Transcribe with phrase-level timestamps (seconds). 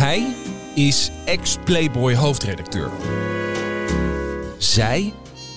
[0.00, 0.34] Hij
[0.74, 2.90] is ex-Playboy hoofdredacteur.
[4.58, 5.12] Zij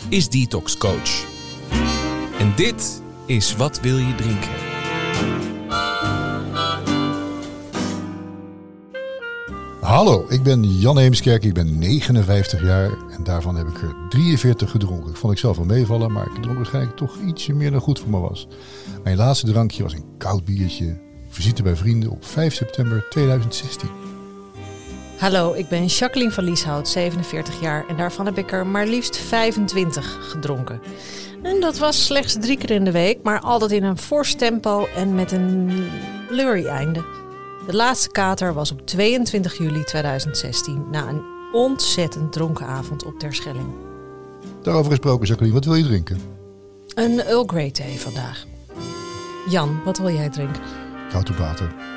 [0.10, 1.26] is detox coach.
[2.40, 4.50] En dit is Wat wil je drinken?
[9.82, 14.72] Hallo, ik ben Jan Heemskerk, ik ben 59 jaar en daarvan heb ik er 43
[14.72, 15.10] gedronken.
[15.10, 18.00] Ik vond ik zelf wel meevallen, maar ik dronk waarschijnlijk toch ietsje meer dan goed
[18.00, 18.48] voor me was.
[19.04, 21.02] Mijn laatste drankje was een koud biertje.
[21.30, 24.03] Visite bij vrienden op 5 september 2016.
[25.24, 29.18] Hallo, ik ben Jacqueline van Lieshout, 47 jaar en daarvan heb ik er maar liefst
[29.18, 30.82] 25 gedronken.
[31.44, 34.88] En dat was slechts drie keer in de week, maar altijd in een fors tempo
[34.96, 35.72] en met een
[36.28, 37.06] blurry einde.
[37.68, 43.68] De laatste kater was op 22 juli 2016 na een ontzettend dronken avond op Terschelling.
[44.62, 46.20] Daarover gesproken, Jacqueline, wat wil je drinken?
[46.96, 48.46] Een Earl Grey thee vandaag.
[49.50, 50.62] Jan, wat wil jij drinken?
[51.10, 51.93] Koud water.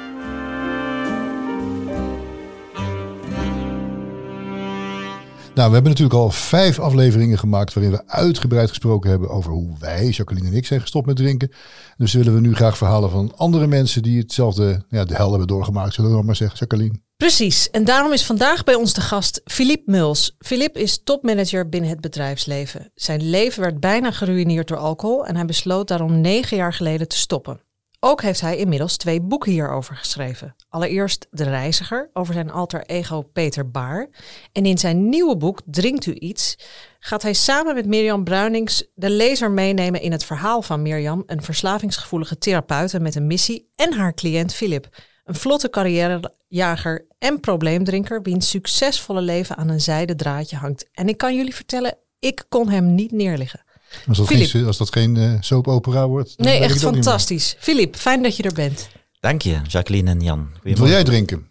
[5.57, 9.77] Nou, we hebben natuurlijk al vijf afleveringen gemaakt waarin we uitgebreid gesproken hebben over hoe
[9.79, 11.51] wij, Jacqueline en ik, zijn gestopt met drinken.
[11.97, 15.47] Dus willen we nu graag verhalen van andere mensen die hetzelfde, ja, de hel hebben
[15.47, 17.01] doorgemaakt, zullen we maar zeggen, Jacqueline.
[17.17, 20.37] Precies, en daarom is vandaag bij ons de gast Philippe Muls.
[20.39, 22.91] Philippe is topmanager binnen het bedrijfsleven.
[22.95, 27.17] Zijn leven werd bijna geruineerd door alcohol en hij besloot daarom negen jaar geleden te
[27.17, 27.61] stoppen.
[28.01, 30.55] Ook heeft hij inmiddels twee boeken hierover geschreven.
[30.77, 34.09] Allereerst De Reiziger over zijn alter ego Peter Baar.
[34.53, 36.57] En in zijn nieuwe boek Drinkt u iets
[36.99, 41.43] gaat hij samen met Mirjam Bruinings de lezer meenemen in het verhaal van Mirjam, een
[41.43, 44.89] verslavingsgevoelige therapeute met een missie, en haar cliënt Philip,
[45.25, 50.89] een vlotte carrièrejager en probleemdrinker wiens succesvolle leven aan een zijden draadje hangt.
[50.93, 53.65] En ik kan jullie vertellen, ik kon hem niet neerliggen.
[54.09, 54.49] Als dat Philip.
[54.49, 56.39] geen, als dat geen eh, soap opera wordt.
[56.39, 57.57] Nee, echt fantastisch.
[57.59, 58.89] Philip, fijn dat je er bent.
[59.21, 60.51] Dank je, Jacqueline en Jan.
[60.63, 61.49] Wat wil jij drinken?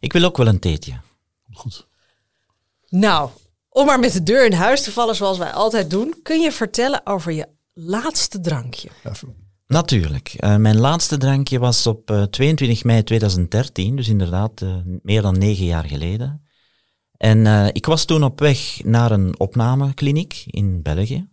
[0.00, 1.00] Ik wil ook wel een theetje.
[1.52, 1.86] Goed.
[2.88, 3.30] Nou,
[3.68, 6.52] om maar met de deur in huis te vallen zoals wij altijd doen, kun je
[6.52, 8.88] vertellen over je laatste drankje.
[9.02, 9.34] Even.
[9.66, 10.34] Natuurlijk.
[10.36, 15.38] Eh, mijn laatste drankje was op eh, 22 mei 2013, dus inderdaad eh, meer dan
[15.38, 16.44] negen jaar geleden.
[17.16, 21.28] En eh, ik was toen op weg naar een opnamekliniek in België.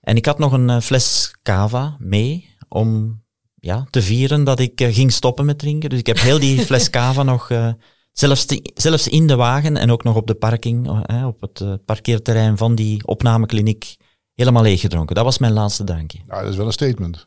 [0.00, 3.22] En ik had nog een eh, fles cava mee om
[3.64, 5.90] ja, te vieren dat ik eh, ging stoppen met drinken.
[5.90, 7.68] Dus ik heb heel die fles cava nog, eh,
[8.12, 11.84] zelfs, te- zelfs in de wagen en ook nog op de parking, eh, op het
[11.84, 13.96] parkeerterrein van die opnamekliniek,
[14.34, 15.14] helemaal leeg gedronken.
[15.14, 16.18] Dat was mijn laatste drankje.
[16.26, 17.26] Nou, dat is wel een statement.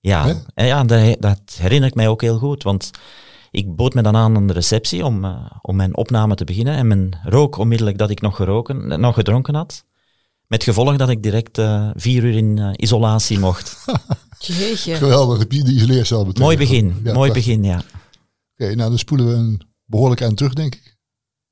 [0.00, 2.90] Ja, en ja dat, dat herinner ik mij ook heel goed, want
[3.50, 5.24] ik bood me dan aan aan de receptie om,
[5.62, 9.54] om mijn opname te beginnen en men rook onmiddellijk dat ik nog, geroken, nog gedronken
[9.54, 9.84] had.
[10.48, 13.84] Met gevolg dat ik direct eh, vier uur in eh, isolatie mocht.
[14.38, 14.94] Jeetje.
[14.94, 16.44] Geweldig, heb je die isoleercel betekent.
[16.44, 17.32] mooi begin, Ja, mooi prachtig.
[17.32, 17.82] begin, ja.
[18.58, 20.96] Oké, nou dan spoelen we een behoorlijk eind terug, denk ik.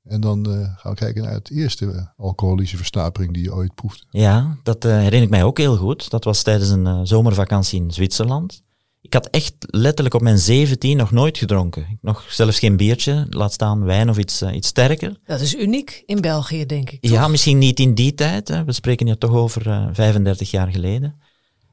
[0.03, 4.03] En dan eh, gaan we kijken naar het eerste alcoholische verstapering die je ooit proefde.
[4.09, 6.09] Ja, dat herinner ik mij ook heel goed.
[6.09, 8.63] Dat was tijdens een zomervakantie in Zwitserland.
[9.05, 11.99] Ik had echt letterlijk op mijn 17 nog nooit gedronken.
[12.01, 15.19] Nog zelfs geen biertje, laat staan wijn of iets, eh, iets sterker.
[15.25, 16.97] Dat is uniek in België, denk ik.
[17.01, 17.31] Ja, toch?
[17.31, 18.47] misschien niet in die tijd.
[18.47, 18.63] Hè.
[18.63, 21.15] We spreken hier toch over eh, 35 jaar geleden.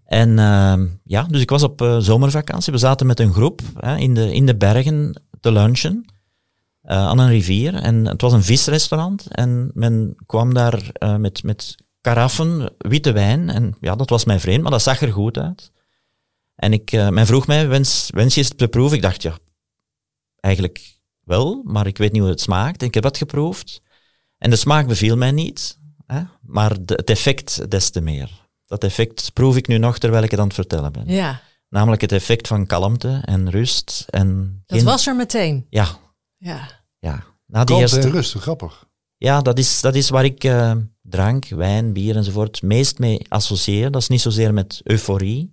[0.05, 2.73] En ehm, ja, dus ik was op eh, zomervakantie.
[2.73, 6.05] We zaten met een groep hè, in, de, in de bergen te lunchen
[6.83, 7.75] eh, aan een rivier.
[7.75, 9.27] En het was een visrestaurant.
[9.29, 13.51] En men kwam daar eh, met, met karaffen witte wijn.
[13.51, 15.73] En ja, dat was mij vreemd, maar dat zag er goed uit.
[16.63, 18.97] En ik, eh, men vroeg mij, wens, wens je eens te proeven?
[18.97, 19.39] Ik dacht, ja,
[20.41, 22.83] eigenlijk wel, maar ik weet niet hoe het smaakt.
[22.83, 23.81] Ik heb dat geproefd.
[24.39, 26.23] En de smaak beviel mij niet, hè?
[26.43, 28.31] maar de, het effect des te meer.
[28.67, 31.05] Dat effect proef ik nu nog terwijl ik het aan het vertellen ben.
[31.07, 34.05] Ja, Namelijk het effect van kalmte en rust.
[34.11, 35.67] En dat geen- was er meteen.
[35.71, 35.89] Ja,
[36.37, 36.69] Ja.
[36.99, 37.25] ja.
[37.47, 38.87] Na die Kalmte eerste, en rustig, grappig.
[39.17, 40.73] ja, dat is, dat is waar ik eh,
[41.03, 43.91] drank, wijn, bier enzovoort meest mee associeer.
[43.91, 45.52] Dat is niet zozeer met euforie,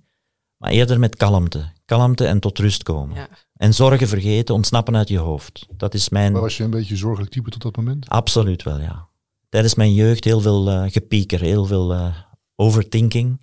[0.59, 1.72] maar eerder met kalmte.
[1.86, 3.16] Kalmte en tot rust komen.
[3.16, 3.28] Ja.
[3.53, 5.68] En zorgen vergeten, ontsnappen uit je hoofd.
[5.78, 6.31] Dat is mijn...
[6.31, 8.10] Maar was je een beetje zorgelijk type tot dat moment?
[8.10, 9.07] Absoluut wel, ja.
[9.50, 12.16] Tijdens mijn jeugd heel veel eh, gepieker, heel veel eh,
[12.56, 13.39] overthinking.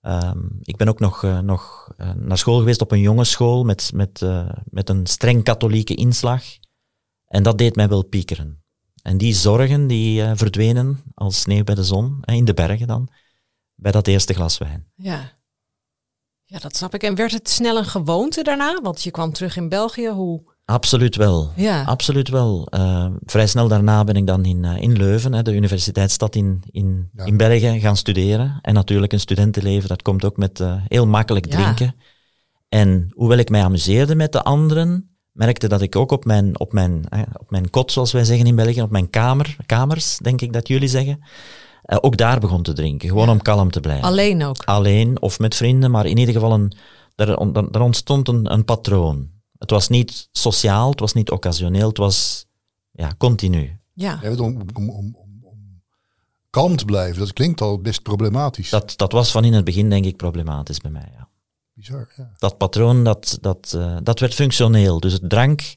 [0.00, 4.22] Ehm, ik ben ook nog, eh, nog naar school geweest op een jongensschool met, met,
[4.22, 6.42] eh, met een streng katholieke inslag.
[7.26, 8.62] En dat deed mij wel piekeren.
[9.02, 13.08] En die zorgen die verdwenen als sneeuw bij de zon, in de bergen dan,
[13.74, 14.86] bij dat eerste glas wijn.
[14.94, 15.32] Ja.
[16.46, 17.02] Ja, dat snap ik.
[17.02, 18.80] En werd het snel een gewoonte daarna?
[18.82, 20.08] Want je kwam terug in België.
[20.08, 20.52] Hoe?
[20.64, 21.50] Absoluut wel.
[21.56, 21.82] Ja.
[21.84, 22.66] Absoluut wel.
[22.70, 26.62] Eh, vrij snel daarna ben ik dan in, eh, in Leuven, hè, de universiteitsstad in,
[26.70, 27.24] in, Ja.
[27.24, 28.58] in België, gaan studeren.
[28.62, 31.62] En natuurlijk een studentenleven, dat komt ook met eh, heel makkelijk Ja.
[31.62, 31.94] drinken.
[32.68, 36.72] En hoewel ik mij amuseerde met de anderen, merkte dat ik ook op mijn, op
[36.72, 40.40] mijn, eh, op mijn kot, zoals wij zeggen in België, op mijn kamer, kamers, denk
[40.40, 41.24] ik dat jullie zeggen,
[41.84, 43.08] eh, ook daar begon te drinken.
[43.08, 43.32] Gewoon Ja.
[43.32, 44.04] om kalm te blijven.
[44.04, 44.62] Alleen ook.
[44.64, 46.72] Alleen of met vrienden, maar in ieder geval een,
[47.14, 49.30] er, on- er ontstond een, een patroon.
[49.58, 52.46] Het was niet sociaal, het was niet occasioneel, het was
[52.90, 53.78] ja, continu.
[53.92, 54.18] Ja.
[54.22, 54.38] Ja, om,
[54.74, 55.82] om, om, om, om
[56.50, 58.70] kalm te blijven, dat klinkt al best problematisch.
[58.70, 61.08] Dat, dat was van in het begin, denk ik, problematisch bij mij.
[61.16, 61.28] Ja.
[61.72, 62.30] Bizar, ja.
[62.36, 65.00] Dat patroon, dat, dat, eh, dat werd functioneel.
[65.00, 65.74] Dus het drank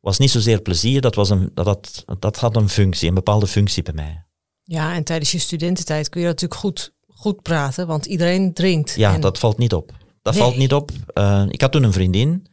[0.00, 3.46] was niet zozeer plezier, dat, was een, dat, had, dat had een functie, een bepaalde
[3.46, 4.26] functie bij mij.
[4.68, 8.94] Ja, en tijdens je studententijd kun je natuurlijk goed, goed praten, want iedereen drinkt.
[8.94, 9.92] Ja, En- dat valt niet op.
[10.22, 10.42] Dat Nee.
[10.42, 10.90] valt niet op.
[11.14, 12.46] Eh, ik had toen een vriendin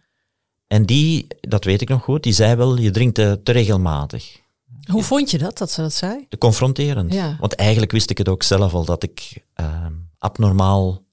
[0.67, 4.44] en die, dat weet ik nog goed, die zei wel, je drinkt te, te regelmatig.
[4.91, 6.25] Hoe vond je dat, dat ze dat zei?
[6.29, 7.13] Te confronterend.
[7.13, 7.38] Ja.
[7.39, 9.85] Want eigenlijk wist ik het ook zelf al, dat ik eh,
[10.17, 11.03] abnormaal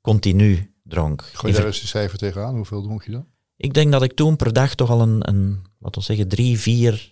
[0.00, 1.22] continu dronk.
[1.32, 2.54] Gooi je daar eens een cijfer tegenaan.
[2.56, 3.26] Hoeveel dronk je dan?
[3.56, 6.58] Ik denk dat ik toen per dag toch al een, een wat we zeggen, drie,
[6.58, 7.10] vier,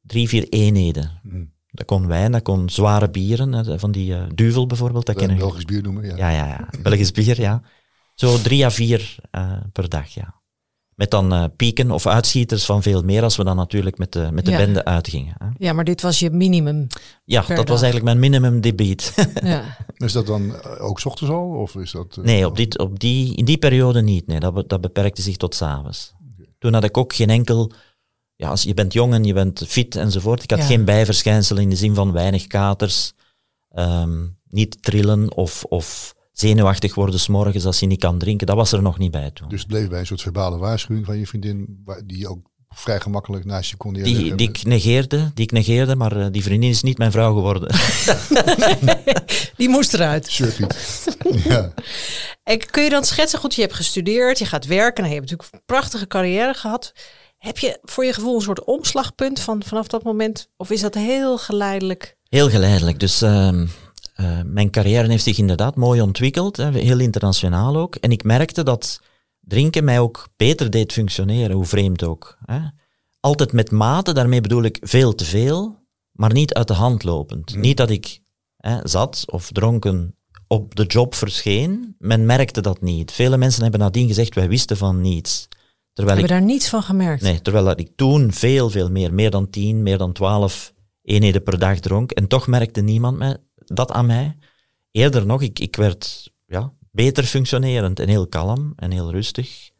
[0.00, 1.20] drie, vier eenheden.
[1.22, 1.44] Hm.
[1.74, 5.36] Dat kon wijn, dat kon zware bieren, hè, van die eh, duvel bijvoorbeeld, dat kennen
[5.36, 6.16] Belgisch bier noemen, ja.
[6.16, 6.68] Ja, ja, ja.
[6.82, 7.62] Belgisch bier, ja.
[8.14, 10.40] Zo drie à vier eh, per dag, ja.
[10.94, 14.28] Met dan eh, pieken of uitschieters van veel meer als we dan natuurlijk met de,
[14.32, 14.56] met de Ja.
[14.56, 15.34] bende uitgingen.
[15.38, 15.46] Hè.
[15.58, 16.86] Ja, maar dit was je minimum.
[17.24, 19.14] Ja, Per dat was eigenlijk mijn minimum debiet.
[19.42, 19.76] Ja.
[19.96, 21.48] Is dat dan ook 's ochtends al?
[21.48, 24.26] Of is dat, nee, op die, op die, in die periode niet.
[24.26, 26.14] Nee, dat, be- dat beperkte zich tot s'avonds.
[26.58, 27.72] Toen had ik ook geen enkel...
[28.42, 30.42] Ja, als je bent jong en je bent fit enzovoort.
[30.42, 30.64] Ik had Ja.
[30.64, 33.12] geen bijverschijnselen in de zin van weinig katers.
[33.70, 38.46] ehm, niet trillen of, of zenuwachtig worden s'morgens als je niet kan drinken.
[38.46, 39.48] Dat was er nog niet bij toen.
[39.48, 43.00] Dus het bleef bij een soort verbale waarschuwing van je vriendin, die je ook vrij
[43.00, 43.92] gemakkelijk naast je kon.
[43.92, 47.34] Die, die ik negeerde, die ik negeerde, maar eh, die vriendin is niet mijn vrouw
[47.34, 47.74] geworden.
[49.56, 50.32] Die moest eruit.
[51.44, 51.72] Ja.
[52.42, 55.30] En kun je dan schetsen, goed, je hebt gestudeerd, je gaat werken, nou, je hebt
[55.30, 56.92] natuurlijk een prachtige carrière gehad.
[57.42, 60.48] Heb je voor je gevoel een soort omslagpunt van, vanaf dat moment?
[60.56, 62.16] Of is dat heel geleidelijk?
[62.28, 63.00] Heel geleidelijk.
[63.00, 63.66] Dus ehm,
[64.14, 67.94] eh, mijn carrière heeft zich inderdaad mooi ontwikkeld, hè, heel internationaal ook.
[67.94, 69.00] En ik merkte dat
[69.40, 72.38] drinken mij ook beter deed functioneren, hoe vreemd ook.
[72.44, 72.58] Hè.
[73.20, 75.76] Altijd met mate, daarmee bedoel ik veel te veel,
[76.12, 77.56] maar niet uit de hand lopend.
[77.56, 78.20] Niet dat ik
[78.56, 80.16] hè, zat of dronken
[80.46, 83.12] op de job verscheen, men merkte dat niet.
[83.12, 85.48] Vele mensen hebben nadien gezegd, wij wisten van niets.
[85.92, 87.22] Terwijl Heb ik daar niets van gemerkt?
[87.22, 90.72] Nee, terwijl dat ik toen veel, veel meer, meer dan 10, meer dan 12
[91.02, 92.10] eenheden per dag dronk.
[92.10, 94.36] En toch merkte niemand mij, dat aan mij.
[94.90, 99.70] Eerder nog, ik, ik werd ja, beter functionerend en heel kalm en heel rustig.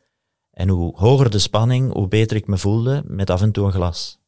[0.51, 3.73] En hoe hoger de spanning, hoe beter ik me voelde met af en toe een
[3.73, 4.21] glas.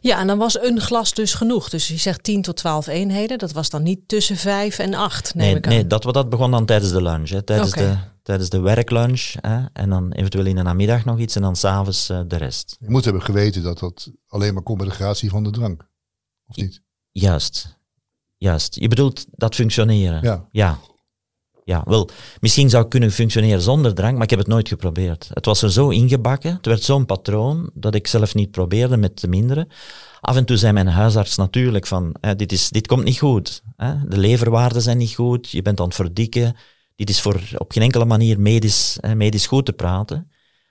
[0.00, 1.68] Ja, en dan was een glas dus genoeg.
[1.68, 3.38] Dus je zegt 10 tot 12 eenheden.
[3.38, 5.72] Dat was dan niet tussen 5 en 8, neem Nee, ik aan.
[5.72, 7.28] nee dat, dat begon dan tijdens de lunch.
[7.28, 9.34] Hè, tijdens, de, tijdens de werklunch.
[9.40, 12.76] Hè, en dan eventueel in de namiddag nog iets en dan s'avonds uh, de rest.
[12.80, 15.88] Je moet hebben geweten dat dat alleen maar komt bij de gratie van de drank.
[16.46, 16.82] Of niet?
[17.10, 17.78] Juist.
[18.36, 18.74] Juist.
[18.74, 20.22] Je bedoelt dat functioneren.
[20.22, 20.48] Ja.
[20.50, 20.78] Ja.
[21.64, 22.08] Ja, wel,
[22.40, 25.30] misschien zou ik kunnen functioneren zonder drank, maar ik heb het nooit geprobeerd.
[25.32, 29.20] Het was er zo ingebakken, het werd zo'n patroon, dat ik zelf niet probeerde met
[29.20, 29.68] de minderen.
[30.20, 33.62] Af en toe zei mijn huisarts natuurlijk van, hè, dit, is, dit komt niet goed.
[33.76, 34.08] Hè?
[34.08, 36.56] De leverwaarden zijn niet goed, je bent aan het verdikken.
[36.96, 40.30] Dit is voor op geen enkele manier medisch, hè, medisch goed te praten.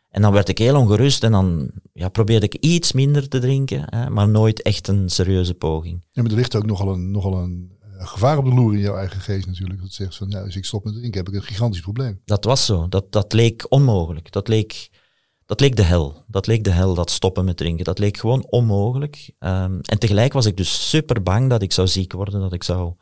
[0.10, 3.84] En dan werd ik heel ongerust en dan ja, probeerde ik iets minder te drinken,
[3.86, 6.02] hè, maar nooit echt een serieuze poging.
[6.12, 8.80] Ja, maar er ligt ook nogal een, nogal een uh, gevaar op de loer in
[8.80, 9.82] jouw eigen geest natuurlijk.
[9.82, 12.22] Dat zegt van, ja, als ik stop met drinken heb ik een gigantisch probleem.
[12.26, 12.88] Dat was zo.
[12.88, 14.32] Dat, dat leek onmogelijk.
[14.32, 14.90] Dat leek,
[15.46, 16.24] dat leek de hel.
[16.28, 17.86] Dat leek de hel, dat stoppen met drinken.
[17.86, 19.32] Dat leek gewoon onmogelijk.
[19.40, 22.64] Um, en tegelijk was ik dus super bang dat ik zou ziek worden, dat ik
[22.64, 22.94] zou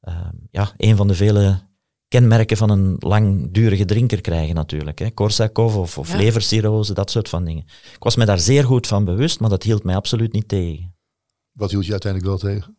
[0.00, 1.64] um, ja, een van de vele
[2.08, 4.98] kenmerken van een langdurige drinker krijgen natuurlijk.
[4.98, 5.10] Hè.
[5.10, 6.16] Korsakoff of, of ja.
[6.16, 7.64] levercirrose, dat soort van dingen.
[7.94, 10.94] Ik was me daar zeer goed van bewust, maar dat hield mij absoluut niet tegen.
[11.52, 12.76] Wat hield je uiteindelijk wel tegen?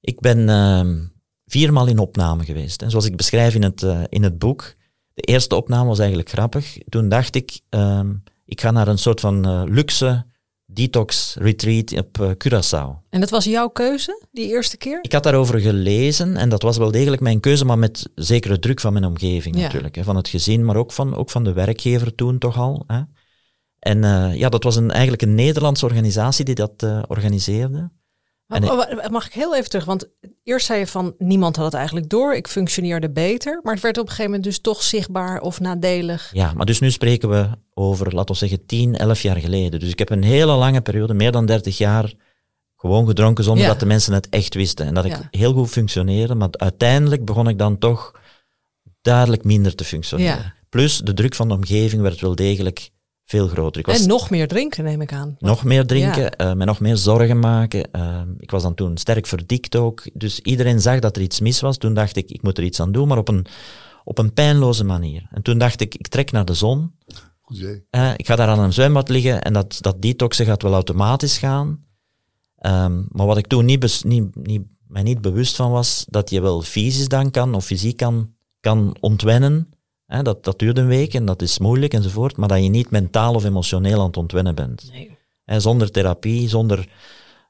[0.00, 1.04] Ik ben uh,
[1.46, 2.82] viermaal in opname geweest.
[2.82, 4.74] En zoals ik beschrijf in het, uh, in het boek,
[5.14, 6.78] de eerste opname was eigenlijk grappig.
[6.88, 8.00] Toen dacht ik, uh,
[8.44, 10.26] ik ga naar een soort van uh, luxe
[10.72, 13.08] detox retreat op uh, Curaçao.
[13.10, 14.98] En dat was jouw keuze, die eerste keer?
[15.02, 18.80] Ik had daarover gelezen en dat was wel degelijk mijn keuze, maar met zekere druk
[18.80, 19.62] van mijn omgeving ja.
[19.62, 19.94] natuurlijk.
[19.94, 22.84] Hè, van het gezin, maar ook van, ook van de werkgever toen toch al.
[22.86, 23.00] Hè.
[23.78, 27.90] En uh, ja, dat was een, eigenlijk een Nederlandse organisatie die dat uh, organiseerde.
[29.10, 29.84] Mag ik heel even terug?
[29.84, 30.08] Want
[30.44, 32.34] eerst zei je van niemand had het eigenlijk door.
[32.34, 33.60] Ik functioneerde beter.
[33.62, 36.30] Maar het werd op een gegeven moment dus toch zichtbaar of nadelig.
[36.32, 39.80] Ja, maar dus nu spreken we over, laten we zeggen, 10, 11 jaar geleden.
[39.80, 42.12] Dus ik heb een hele lange periode, meer dan 30 jaar,
[42.76, 43.70] gewoon gedronken zonder ja.
[43.70, 44.86] dat de mensen het echt wisten.
[44.86, 45.28] En dat ik ja.
[45.30, 46.34] heel goed functioneerde.
[46.34, 48.20] Maar uiteindelijk begon ik dan toch
[49.02, 50.36] duidelijk minder te functioneren.
[50.36, 50.54] Ja.
[50.68, 52.90] Plus de druk van de omgeving werd wel degelijk
[53.28, 53.80] Veel groter.
[53.80, 55.36] Ik was En nog meer drinken, neem ik aan.
[55.38, 57.90] nog meer drinken, eh, me nog meer zorgen maken.
[57.92, 60.02] Eh, ik was dan toen sterk verdikt ook.
[60.14, 61.76] Dus iedereen zag dat er iets mis was.
[61.78, 63.46] Toen dacht ik, ik moet er iets aan doen, maar op een,
[64.04, 65.28] op een pijnloze manier.
[65.30, 66.92] En toen dacht ik, ik trek naar de zon.
[67.90, 71.38] Eh, ik ga daar aan een zwembad liggen en dat, dat detoxen gaat wel automatisch
[71.38, 71.84] gaan.
[72.56, 76.30] Ehm, maar wat ik toen niet, bes- niet, niet, mij niet bewust van was, dat
[76.30, 79.68] je wel fysisch dan kan of fysiek kan, kan ontwennen.
[80.08, 82.90] Hè, dat, dat duurt een week en dat is moeilijk enzovoort, maar dat je niet
[82.90, 84.88] mentaal of emotioneel aan het ontwennen bent.
[84.92, 85.16] Nee.
[85.44, 86.86] Hè, zonder therapie, zonder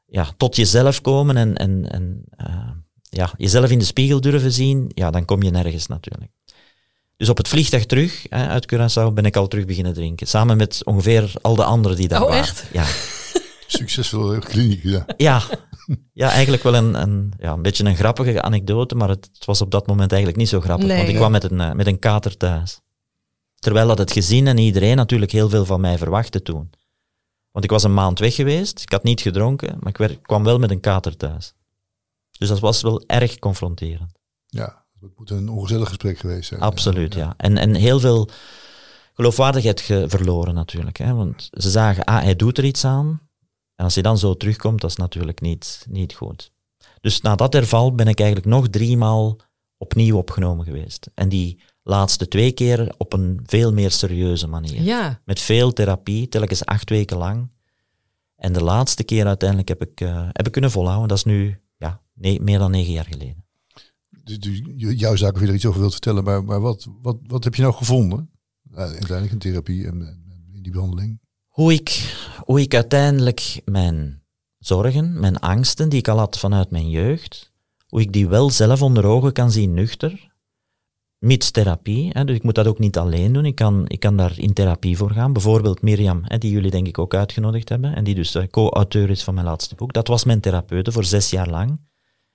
[0.06, 2.70] ja, tot jezelf komen en, en, en eh,
[3.02, 6.30] ja, jezelf in de spiegel durven zien, ja, dan kom je nergens natuurlijk.
[7.16, 10.26] Dus op het vliegtuig terug hè, uit Curaçao ben ik al terug beginnen drinken.
[10.26, 12.42] Samen met ongeveer al de anderen die daar Oh, waren.
[12.42, 12.64] echt?
[12.72, 12.84] Ja,
[13.66, 15.06] Succesvolle kliniek, ja.
[15.16, 15.42] ja.
[16.12, 19.60] Ja eigenlijk wel een, een, ja, een beetje een grappige anekdote, maar het, het was
[19.60, 20.86] op dat moment eigenlijk niet zo grappig.
[20.86, 20.96] Nee.
[20.96, 22.80] Want ik kwam met een, eh, met een kater thuis.
[23.54, 26.70] Terwijl dat het gezin en iedereen natuurlijk heel veel van mij verwachtte toen.
[27.50, 30.44] Want ik was een maand weg geweest, ik had niet gedronken, maar ik werd, kwam
[30.44, 31.54] wel met een kater thuis.
[32.38, 34.12] Dus dat was wel erg confronterend.
[34.46, 36.60] Ja, het moet een ongezellig gesprek geweest zijn.
[36.60, 37.34] Absoluut, ja.
[37.36, 38.28] En, en heel veel
[39.14, 40.96] geloofwaardigheid ge- verloren natuurlijk.
[40.96, 41.14] Hè?
[41.14, 43.20] Want ze zagen, ah, hij doet er iets aan.
[43.78, 46.52] En als hij dan zo terugkomt, dat is natuurlijk niet, niet goed.
[47.00, 49.40] Dus na dat herval ben ik eigenlijk nog driemaal
[49.76, 51.10] opnieuw opgenomen geweest.
[51.14, 54.82] En die laatste twee keer op een veel meer serieuze manier.
[54.82, 57.50] Ja, Met veel therapie, telkens acht weken lang.
[58.36, 61.08] En de laatste keer uiteindelijk heb ik, eh, heb ik kunnen volhouden.
[61.08, 63.44] Dat is nu ja, nee, meer dan negen jaar geleden.
[64.24, 67.18] Dus, dus jouw zaak of je er iets over wilt vertellen, maar, maar wat, wat,
[67.22, 68.30] wat heb je nou gevonden?
[68.70, 71.20] Uh, uiteindelijk in therapie en, en in die behandeling.
[71.58, 74.22] Hoe ik, hoe ik uiteindelijk mijn
[74.58, 77.52] zorgen, mijn angsten die ik al had vanuit mijn jeugd,
[77.88, 80.32] hoe ik die wel zelf onder ogen kan zien nuchter,
[81.18, 82.10] mits therapie.
[82.12, 84.52] Hè, dus ik moet dat ook niet alleen doen, ik kan, ik kan daar in
[84.52, 85.32] therapie voor gaan.
[85.32, 89.10] Bijvoorbeeld Mirjam, hè, die jullie denk ik ook uitgenodigd hebben, en die dus eh, co-auteur
[89.10, 89.92] is van mijn laatste boek.
[89.92, 91.80] Dat was mijn therapeute voor zes jaar lang.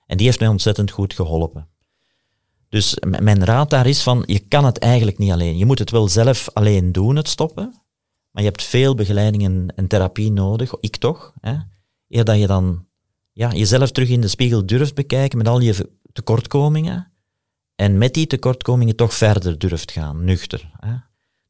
[0.06, 1.68] En die heeft mij ontzettend goed geholpen.
[2.68, 5.58] Dus mijn raad daar is van, je kan het eigenlijk niet alleen.
[5.58, 7.83] Je moet het wel zelf alleen doen, het stoppen.
[8.34, 11.56] Maar je hebt veel begeleiding en, en therapie nodig, ik toch, hè,
[12.08, 12.86] eer dat je dan
[13.32, 17.12] ja, jezelf terug in de spiegel durft bekijken met al je tekortkomingen
[17.74, 20.70] en met die tekortkomingen toch verder durft gaan, nuchter.
[20.78, 20.94] Hè.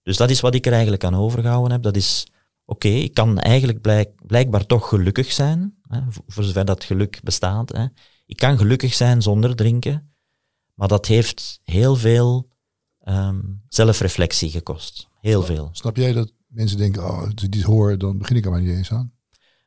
[0.02, 1.82] Dus dat is wat ik er eigenlijk aan overgehouden heb.
[1.82, 2.26] Dat is,
[2.64, 7.20] oké, ik kan eigenlijk blijk, blijkbaar toch gelukkig zijn, hè, voor- voor zover dat geluk
[7.22, 7.72] bestaat.
[7.72, 7.86] Hè.
[8.26, 10.14] Ik kan gelukkig zijn zonder drinken,
[10.74, 12.52] maar dat heeft heel veel
[13.00, 15.08] ehm, zelfreflectie gekost.
[15.20, 15.68] Heel veel.
[15.72, 18.60] Snap jij dat mensen denken, oh, als ik dit hoor, dan begin ik er maar
[18.60, 19.12] niet eens aan?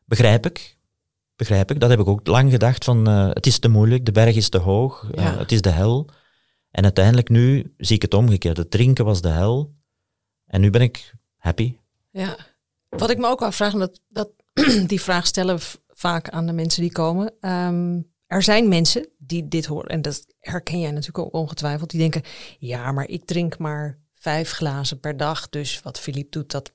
[0.06, 0.78] Begrijp ik.
[1.36, 1.80] Begrijp ik.
[1.80, 4.50] Dat heb ik ook lang gedacht van eh, het is te moeilijk, de berg is
[4.50, 6.10] te hoog, eh, het is de hel.
[6.72, 8.58] En uiteindelijk nu zie ik het omgekeerd.
[8.58, 9.76] Het drinken was de hel.
[10.46, 11.78] En nu ben ik happy.
[12.12, 12.38] ja.
[12.90, 14.30] Wat ik me ook afvraag, en dat, dat,
[14.88, 17.34] die vraag stellen vaak aan de mensen die komen.
[17.40, 22.00] Ehm, er zijn mensen die dit horen, en dat herken jij natuurlijk ook ongetwijfeld, die
[22.00, 22.22] denken,
[22.60, 26.74] ja, maar ik drink maar vijf glazen per dag, dus wat Philippe doet, dat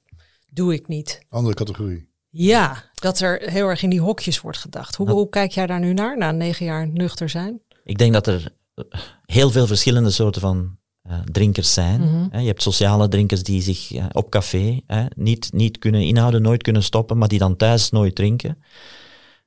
[0.52, 1.20] doe ik niet.
[1.28, 2.10] Andere categorie.
[2.28, 4.96] Ja, dat er heel erg in die hokjes wordt gedacht.
[4.96, 7.60] Hoe, hoe kijk jij daar nu naar, na negen jaar nuchter zijn?
[7.84, 8.84] Ik denk dat er eh,
[9.24, 12.00] heel veel verschillende soorten van eh, drinkers zijn.
[12.00, 12.26] Mhm.
[12.30, 16.42] Hè, Je hebt sociale drinkers die zich eh, op café hè, niet, niet kunnen inhouden,
[16.42, 18.50] nooit kunnen stoppen, maar die dan thuis nooit drinken.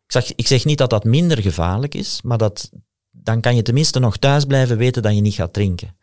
[0.05, 2.71] Ik zeg, ik zeg niet dat dat minder gevaarlijk is, maar dat,
[3.11, 5.95] dan kan je tenminste nog thuis blijven weten dat je niet gaat drinken.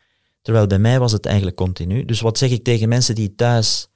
[0.43, 2.05] Terwijl bij mij was het eigenlijk continu.
[2.05, 3.89] Dus wat zeg ik tegen mensen die thuis,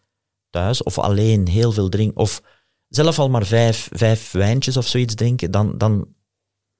[0.50, 2.42] thuis of alleen heel veel drinken, of
[2.88, 6.08] zelf al maar vijf, vijf wijntjes of zoiets drinken, dan, dan,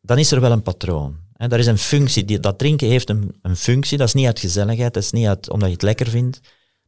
[0.01, 1.25] dan is er wel een patroon.
[1.33, 2.25] Hè, daar is een functie.
[2.25, 3.99] Die, dat drinken heeft een, een functie.
[3.99, 6.41] Dat is niet uit gezelligheid, dat is niet uit, omdat je het lekker vindt.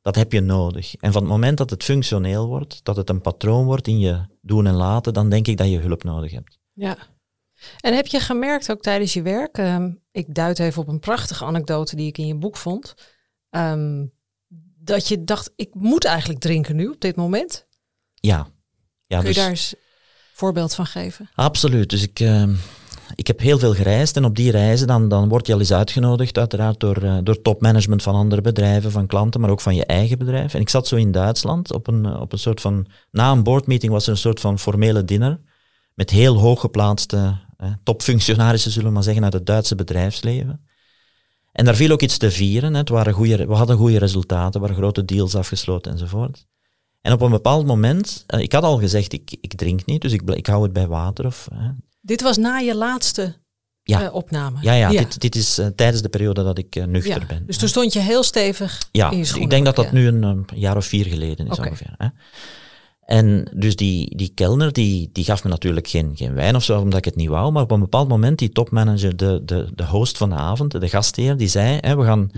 [0.02, 0.94] Dat heb je nodig.
[0.94, 4.26] En van het moment dat het functioneel wordt, dat het een patroon wordt in je
[4.40, 6.58] doen en laten, dan denk ik dat je hulp nodig hebt.
[6.72, 6.96] Ja.
[7.80, 11.44] En heb je gemerkt ook tijdens je werk, ehm, ik duid even op een prachtige
[11.44, 12.94] anekdote die ik in je boek vond,
[13.50, 14.06] ehm,
[14.88, 17.66] dat je dacht, ik moet eigenlijk drinken nu op dit moment.
[18.14, 18.46] Ja.
[19.06, 19.78] ja Kun dus, je daar eens een
[20.32, 21.30] voorbeeld van geven?
[21.34, 21.90] Absoluut.
[21.90, 22.48] Dus ik, eh,
[23.14, 25.72] ik heb heel veel gereisd en op die reizen dan, dan word je al eens
[25.72, 29.86] uitgenodigd, uiteraard door, eh, door topmanagement van andere bedrijven, van klanten, maar ook van je
[29.86, 30.54] eigen bedrijf.
[30.54, 33.42] En ik zat zo in Duitsland op een, eh, op een soort van, na een
[33.42, 35.40] boardmeeting was er een soort van formele dinner
[35.94, 40.67] met heel hooggeplaatste eh, topfunctionarissen, zullen we maar zeggen, uit het Duitse bedrijfsleven.
[41.58, 42.72] En daar viel ook iets te vieren.
[42.72, 42.78] Hè.
[42.78, 46.46] Het waren goede, we hadden goede resultaten, er waren grote deals afgesloten enzovoort.
[47.00, 50.12] En op een bepaald moment, eh, ik had al gezegd, ik, ik drink niet, dus
[50.12, 51.26] ik, ik hou het bij water.
[51.26, 51.68] Of, hè.
[52.00, 53.34] Dit was na je laatste
[53.82, 54.02] Ja.
[54.02, 54.58] eh, opname.
[54.60, 57.46] Ja, ja, Dit, dit is eh, tijdens de periode dat ik nuchter Ja, ben.
[57.46, 59.44] Dus toen stond je heel stevig Ja, in je schoenen.
[59.44, 59.92] ik denk dat dat ja.
[59.92, 61.94] nu een, jaar of vier geleden is ongeveer.
[61.96, 62.06] Hè.
[63.08, 66.80] En dus die, die kelner, die, die gaf me natuurlijk geen, geen wijn of zo,
[66.80, 67.52] omdat ik het niet wou.
[67.52, 70.88] Maar op een bepaald moment, die topmanager, de, de, de host van de avond, de
[70.88, 72.30] gastheer, die zei, hè, we gaan...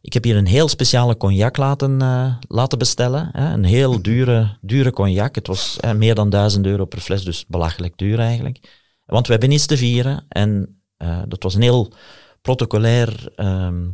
[0.00, 3.28] Ik heb hier een heel speciale cognac laten, eh, laten bestellen.
[3.32, 5.34] Hè, een heel dure, dure cognac.
[5.34, 8.84] Het was meer dan 1000 euro per fles, dus belachelijk duur eigenlijk.
[9.06, 10.24] Want we hebben iets te vieren.
[10.28, 11.92] En eh, dat was een heel
[12.42, 13.88] protocolair ehm,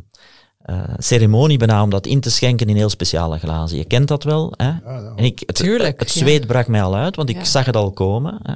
[0.63, 3.77] eh, ceremonie bijna om dat in te schenken in heel speciale glazen.
[3.77, 4.53] Je kent dat wel.
[4.57, 4.71] Hè?
[5.15, 6.19] En ik, het, Tuurlijk, het ja.
[6.19, 8.39] zweet brak mij al uit, want ik zag het al komen.
[8.43, 8.53] Hè?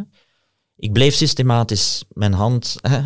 [0.77, 2.99] Ik bleef systematisch mijn hand hè,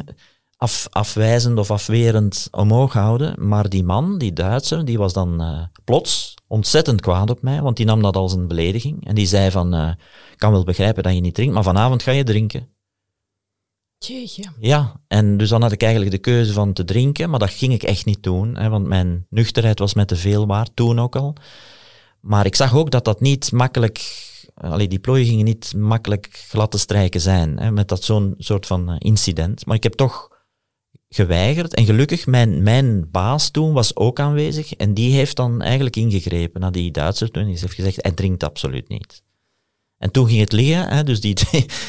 [0.58, 3.48] af, afwijzend of afwerend omhoog houden.
[3.48, 7.78] Maar die man, die Duitser, die was dan eh, plots ontzettend kwaad op mij, want
[7.78, 9.08] die nam dat als een belediging.
[9.08, 9.90] En die zei van, eh,
[10.32, 12.68] ik kan wel begrijpen dat je niet drinkt, maar vanavond ga je drinken.
[14.60, 17.74] Ja, en dus dan had ik eigenlijk de keuze van te drinken, maar dat ging
[17.74, 21.16] ik echt niet doen, hè, want mijn nuchterheid was met te veel waard, toen ook
[21.16, 21.36] al.
[22.20, 26.72] Maar ik zag ook dat dat niet makkelijk, allee, die plooien gingen niet makkelijk glad
[26.72, 29.66] te strijken zijn, hè, met dat zo'n soort van eh, incident.
[29.66, 30.38] Maar ik heb toch
[31.10, 35.96] geweigerd en gelukkig, mijn, mijn baas toen was ook aanwezig en die heeft dan eigenlijk
[35.96, 37.46] ingegrepen naar die Duitser toen.
[37.46, 39.22] Die heeft gezegd, hij drinkt absoluut niet.
[40.00, 41.38] En toen ging het liggen, hè, dus die,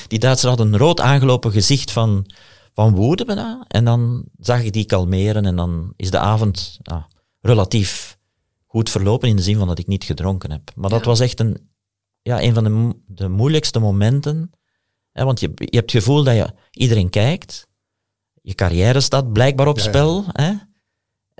[0.09, 2.27] die Duitser had een rood aangelopen gezicht van,
[2.73, 3.65] van woede bijna.
[3.69, 7.09] En dan zag ik die kalmeren en dan is de avond ja,
[7.41, 8.19] relatief
[8.67, 10.71] goed verlopen in de zin van dat ik niet gedronken heb.
[10.75, 11.71] Maar dat was echt een,
[12.23, 14.51] ja, een van de, mo- de moeilijkste momenten.
[15.13, 17.69] Hè, want je, je hebt het gevoel dat je, iedereen kijkt.
[18.43, 19.89] Je carrière staat blijkbaar op Ja, ja.
[19.89, 20.25] spel.
[20.33, 20.53] Hè?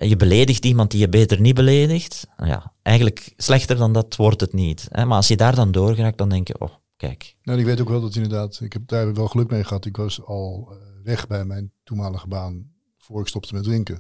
[0.09, 2.27] Je beledigt iemand die je beter niet beledigt.
[2.37, 4.87] Nou ja, eigenlijk slechter dan dat wordt het niet.
[4.91, 5.05] Hè?
[5.05, 7.37] Maar als je daar dan doorgaat, dan denk je, oh, kijk.
[7.43, 9.85] Nou, ik weet ook wel dat inderdaad, ik heb daar wel geluk mee gehad.
[9.85, 13.95] Ik was al eh, weg bij mijn toenmalige baan voor ik stopte met drinken.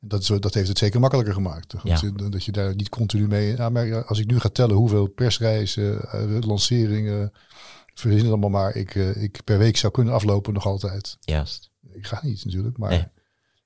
[0.00, 1.70] En dat, is, dat heeft het zeker makkelijker gemaakt.
[1.70, 1.98] Dat, Ja.
[2.00, 3.56] je, dat je daar niet continu mee...
[3.56, 7.32] Ja, maar als ik nu ga tellen hoeveel persreizen, eh, lanceringen,
[7.94, 11.16] verzin het allemaal maar, ik, eh, ik per week zou kunnen aflopen nog altijd.
[11.20, 11.70] Juist.
[11.92, 13.06] Ik ga niet natuurlijk, maar Nee.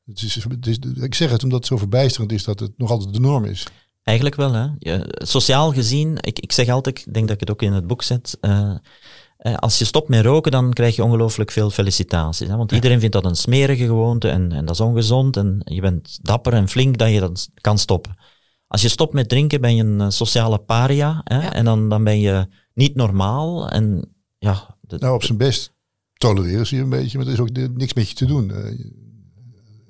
[0.07, 2.91] Het is, het is, ik zeg het omdat het zo verbijsterend is dat het nog
[2.91, 3.67] altijd de norm is.
[4.03, 4.69] Eigenlijk wel, hè.
[5.27, 8.03] Sociaal gezien, ik, ik zeg altijd, ik denk dat ik het ook in het boek
[8.03, 8.75] zet, eh,
[9.37, 12.49] eh, als je stopt met roken, dan krijg je ongelooflijk veel felicitaties.
[12.49, 12.57] Hè?
[12.57, 16.19] Want iedereen vindt dat een smerige gewoonte en, en dat is ongezond en je bent
[16.23, 18.17] dapper en flink dat je dat kan stoppen.
[18.67, 21.43] Als je stopt met drinken, ben je een eh, sociale paria hè?
[21.43, 21.53] Ja.
[21.53, 24.77] en dan, dan ben je niet normaal en ja...
[24.81, 25.73] de- Nou, op zijn best
[26.17, 28.51] tolereren ze je een beetje, maar er is ook de- niks met je te doen.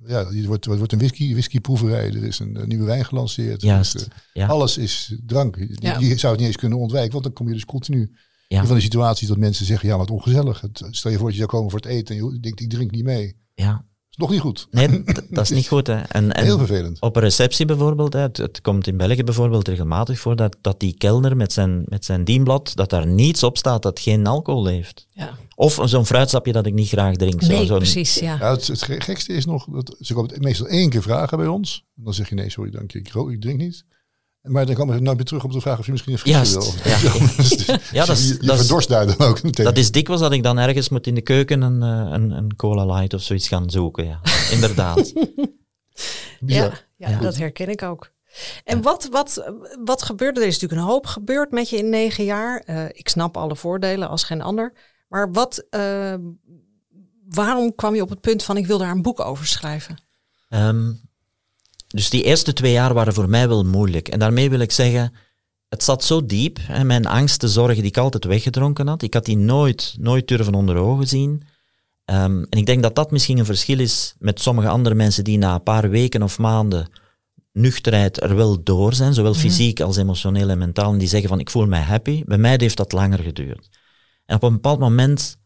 [0.06, 3.62] Ja, je wordt, er wordt een whisky, whiskyproeverij, er is een, eh, nieuwe wijn gelanceerd.
[3.62, 4.46] er Juist, is, eh, ja.
[4.46, 5.56] Alles is drank.
[5.56, 5.98] Je, Ja.
[5.98, 8.10] je zou het niet eens kunnen ontwijken, want dan kom je dus continu
[8.48, 8.60] Ja.
[8.60, 10.60] in van die situaties dat mensen zeggen, ja, wat ongezellig.
[10.60, 12.70] Het, stel je voor dat je zou komen voor het eten en je denkt, ik
[12.70, 13.26] drink niet mee.
[13.54, 13.84] Dat ja.
[14.10, 14.66] is nog niet goed.
[14.70, 15.86] Nee, dat is niet goed.
[15.86, 16.00] Hè.
[16.00, 17.00] En, en Heel vervelend.
[17.00, 20.80] Op een receptie bijvoorbeeld, hè, het, het komt in België bijvoorbeeld regelmatig voor dat, dat
[20.80, 24.66] die kelner met zijn, met zijn dienblad, dat daar niets op staat dat geen alcohol
[24.66, 25.06] heeft.
[25.12, 25.38] Ja.
[25.62, 27.42] Of zo'n fruitsapje dat ik niet graag drink.
[27.42, 28.36] Zo, Nee, zo'n- precies, ja.
[28.40, 31.38] Ja, het, het ge- gekste is nog, dat ze komen het meestal één keer vragen
[31.38, 31.84] bij ons.
[31.96, 33.84] En dan zeg je, nee, sorry, dank je, ik, ro- ik drink niet.
[34.42, 36.38] Maar dan komen ze nooit meer terug om te vragen of je misschien een frisje
[36.38, 36.92] Juist, wil.
[36.92, 36.98] ja.
[37.42, 39.64] Dus Ja, dat is- je je dat verdorst daar dan ook meteen.
[39.64, 42.56] Dat is dikwijls dat ik dan ergens moet in de keuken een, eh, een, een
[42.56, 44.04] cola light of zoiets gaan zoeken.
[44.06, 44.20] Ja.
[44.56, 45.12] Inderdaad.
[46.46, 48.10] Ja, ja, dat herken ik ook.
[48.64, 49.52] En wat, wat,
[49.84, 50.40] wat gebeurde?
[50.40, 52.62] Er is natuurlijk een hoop gebeurd met je in negen jaar.
[52.66, 54.72] Eh, ik snap alle voordelen als geen ander.
[55.12, 56.14] Maar wat, eh,
[57.28, 59.96] waarom kwam je op het punt van ik wil daar een boek over schrijven?
[60.48, 60.92] Ehm,
[61.86, 64.08] dus die eerste twee jaar waren voor mij wel moeilijk.
[64.08, 65.12] En daarmee wil ik zeggen,
[65.68, 66.58] het zat zo diep.
[66.60, 69.02] Hè, mijn angsten, zorgen die ik altijd weggedronken had.
[69.02, 71.42] Ik had die nooit, nooit durven onder ogen zien.
[72.04, 75.38] Ehm, en ik denk dat dat misschien een verschil is met sommige andere mensen die
[75.38, 76.90] na een paar weken of maanden
[77.52, 81.40] nuchterheid er wel door zijn, zowel fysiek als emotioneel en mentaal, en die zeggen van
[81.40, 82.22] ik voel mij happy.
[82.26, 83.68] Bij mij heeft dat langer geduurd.
[84.24, 85.38] En op een bepaald moment,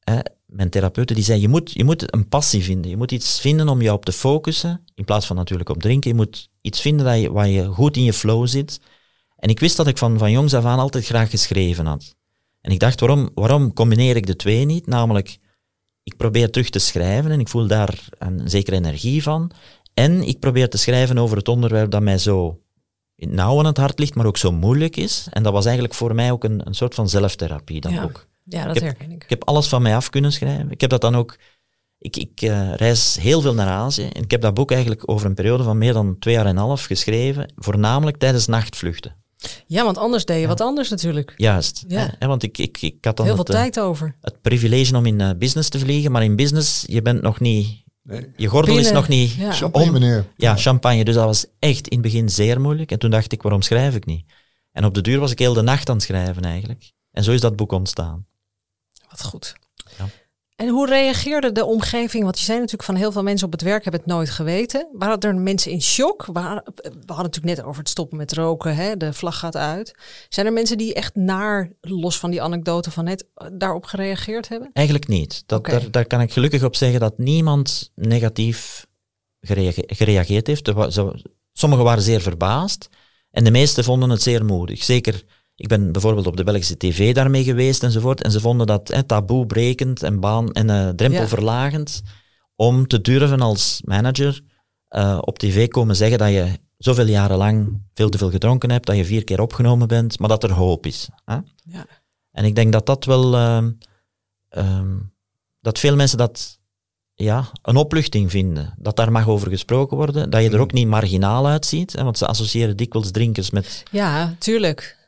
[0.00, 2.90] hè, mijn therapeuten die zei, je moet, je moet een passie vinden.
[2.90, 6.10] Je moet iets vinden om je op te focussen, in plaats van natuurlijk op drinken.
[6.10, 8.80] Je moet iets vinden dat je, waar je goed in je flow zit.
[9.36, 12.14] En ik wist dat ik van, van jongs af aan altijd graag geschreven had.
[12.60, 14.86] En ik dacht, waarom, waarom combineer ik de twee niet?
[14.86, 15.38] Namelijk,
[16.02, 19.50] ik probeer terug te schrijven en ik voel daar een zekere energie van.
[19.94, 22.60] En ik probeer te schrijven over het onderwerp dat mij zo
[23.28, 25.26] nauw aan het hart ligt, maar ook zo moeilijk is.
[25.30, 28.02] En dat was eigenlijk voor mij ook een, een soort van zelftherapie, dat Ja.
[28.02, 28.26] boek.
[28.44, 29.22] Ja, dat Ik heb- herken ik.
[29.24, 30.70] Ik heb alles van mij af kunnen schrijven.
[30.70, 31.36] Ik heb dat dan ook.
[31.98, 34.08] Ik, ik eh, reis heel veel naar Azië.
[34.12, 36.50] En ik heb dat boek eigenlijk over een periode van meer dan twee jaar en
[36.50, 37.52] een half geschreven.
[37.56, 39.16] Voornamelijk tijdens nachtvluchten.
[39.66, 41.34] Ja, want anders deed je wat anders natuurlijk.
[41.36, 41.84] Juist.
[41.88, 42.14] Ja.
[42.18, 44.16] Hè, want ik, ik, ik had dan Heel veel het, eh, tijd over.
[44.20, 47.82] het privilege om in eh, business te vliegen, maar in business, je bent nog niet,
[48.02, 48.26] Nee.
[48.36, 49.52] je gordel is nog niet ja.
[49.52, 50.26] Champagne, om- meneer.
[50.36, 51.04] Ja, champagne.
[51.04, 52.92] Dus dat was echt in het begin zeer moeilijk.
[52.92, 54.32] En toen dacht ik, waarom schrijf ik niet?
[54.72, 56.92] En op de duur was ik heel de nacht aan het schrijven eigenlijk.
[57.10, 58.26] En zo is dat boek ontstaan.
[59.10, 59.54] Wat goed.
[60.60, 62.24] En hoe reageerde de omgeving?
[62.24, 64.88] Want je zei natuurlijk van heel veel mensen op het werk hebben het nooit geweten.
[64.92, 66.24] Waren er mensen in shock?
[66.24, 68.76] Waren, we hadden het natuurlijk net over het stoppen met roken.
[68.76, 68.96] Hè?
[68.96, 69.94] De vlag gaat uit.
[70.28, 74.70] Zijn er mensen die echt naar, los van die anekdote van net, daarop gereageerd hebben?
[74.72, 75.42] Eigenlijk niet.
[75.46, 78.86] Dat, daar, daar kan ik gelukkig op zeggen dat niemand negatief
[79.40, 80.72] gereage- gereageerd heeft.
[81.52, 82.88] Sommigen waren zeer verbaasd
[83.30, 84.84] en de meesten vonden het zeer moedig.
[84.84, 85.24] Zeker,
[85.60, 88.22] ik ben bijvoorbeeld op de Belgische tv daarmee geweest enzovoort.
[88.22, 92.02] En ze vonden dat hè, taboe brekend en, baan, en drempelverlagend
[92.56, 94.42] om te durven als manager
[94.88, 98.86] eh, op tv komen zeggen dat je zoveel jaren lang veel te veel gedronken hebt,
[98.86, 101.08] dat je vier keer opgenomen bent, maar dat er hoop is.
[101.24, 101.34] Hè?
[101.64, 101.86] Ja.
[102.30, 103.70] En ik denk dat dat wel, ehm,
[104.48, 104.98] ehm,
[105.60, 106.58] dat veel mensen dat
[107.14, 108.74] ja, een opluchting vinden.
[108.78, 112.18] Dat daar mag over gesproken worden, dat je er ook niet marginaal uitziet, hè, want
[112.18, 114.99] ze associëren dikwijls drinkers met, Ja, tuurlijk.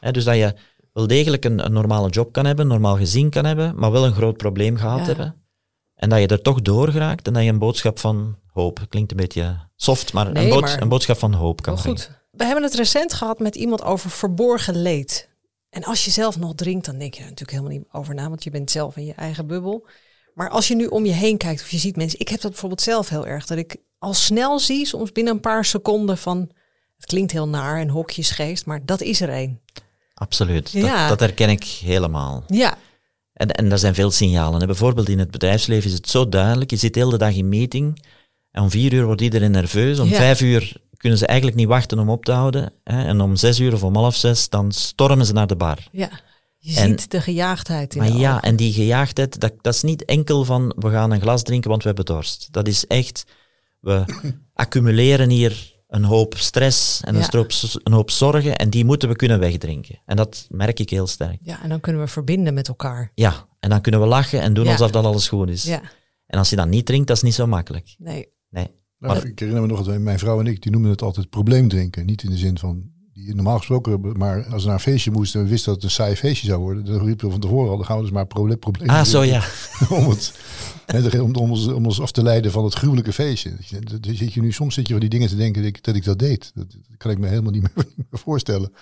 [0.00, 0.54] Ja, dus dat je
[0.92, 4.12] wel degelijk een, een normale job kan hebben, normaal gezin kan hebben, maar wel een
[4.14, 5.04] groot probleem gehad Ja.
[5.04, 5.42] hebben.
[5.94, 9.10] En dat je er toch door geraakt en dat je een boodschap van hoop, klinkt
[9.10, 11.98] een beetje soft, maar, Nee, een, bood- maar- een boodschap van hoop kan brengen.
[11.98, 12.10] goed.
[12.30, 15.28] We hebben het recent gehad met iemand over verborgen leed.
[15.70, 18.28] En als je zelf nog drinkt, dan denk je er natuurlijk helemaal niet over na,
[18.28, 19.86] want je bent zelf in je eigen bubbel.
[20.34, 22.50] Maar als je nu om je heen kijkt of je ziet mensen, ik heb dat
[22.50, 26.50] bijvoorbeeld zelf heel erg, dat ik al snel zie, soms binnen een paar seconden van,
[27.04, 29.60] het klinkt heel naar en hokjesgeest, maar dat is er één.
[30.14, 30.98] Absoluut, Ja.
[31.00, 32.44] dat, dat herken ik helemaal.
[32.46, 32.78] Ja,
[33.32, 34.60] En, en er zijn veel signalen.
[34.60, 34.66] hè.
[34.66, 36.70] Bijvoorbeeld in het bedrijfsleven is het zo duidelijk.
[36.70, 38.04] Je zit de hele dag in meeting.
[38.50, 39.98] En om vier uur wordt iedereen nerveus.
[39.98, 40.16] Om Ja.
[40.16, 42.72] vijf uur kunnen ze eigenlijk niet wachten om op te houden.
[42.84, 43.04] Hè.
[43.04, 45.78] En om zes uur of om half zes, dan stormen ze naar de bar.
[45.92, 46.10] ja.
[46.58, 49.82] Je En- ziet de gejaagdheid in Maar de ja, en die gejaagdheid, dat, dat is
[49.82, 52.48] niet enkel van we gaan een glas drinken, want we hebben dorst.
[52.50, 53.24] Dat is echt,
[53.80, 54.04] we
[54.54, 57.50] accumuleren hier een hoop stress en een, stroop,
[57.82, 59.98] een hoop zorgen en die moeten we kunnen wegdrinken.
[60.06, 61.38] En dat merk ik heel sterk.
[61.40, 63.10] Ja, en dan kunnen we verbinden met elkaar.
[63.14, 64.70] Ja, en dan kunnen we lachen en doen Ja.
[64.70, 65.62] alsof dat alles goed is.
[65.64, 65.80] Ja,
[66.26, 67.94] En als je dat niet drinkt, dat is niet zo makkelijk.
[67.98, 68.32] nee.
[68.50, 68.70] Nee.
[68.98, 72.06] Nou, ik herinner me nog dat mijn vrouw en ik, die noemen het altijd probleemdrinken.
[72.06, 75.40] Niet in de zin van, die normaal gesproken, maar als we naar een feestje moesten
[75.40, 77.70] en we wisten dat het een saai feestje zou worden, dan riepen we van tevoren
[77.70, 79.42] al, dan gaan we dus maar probleem, probleem Ah, zo ja.
[79.90, 80.32] om, het,
[81.20, 83.50] om, om, ons, om ons af te leiden van het gruwelijke feestje.
[83.84, 85.94] Dat zit je nu, soms zit je van die dingen te denken dat ik dat,
[85.94, 86.50] ik dat deed.
[86.54, 88.72] Dat, dat kan ik me helemaal niet meer, niet meer voorstellen.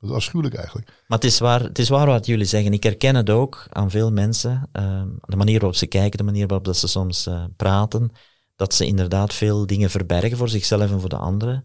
[0.00, 0.86] Dat is afschuwelijk eigenlijk.
[1.06, 2.72] Maar het is, waar, het is waar wat jullie zeggen.
[2.72, 4.68] Ik herken het ook aan veel mensen.
[4.72, 8.12] ehm, de manier waarop ze kijken, de manier waarop dat ze soms eh, praten.
[8.56, 11.64] Dat ze inderdaad veel dingen verbergen voor zichzelf en voor de anderen.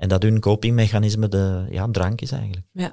[0.00, 2.66] En dat hun copingmechanisme de ja, drank is eigenlijk.
[2.72, 2.92] Ja.